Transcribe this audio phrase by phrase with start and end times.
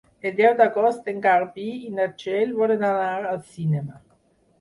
[0.27, 4.01] El deu d'agost en Garbí i na Txell volen anar al cinema.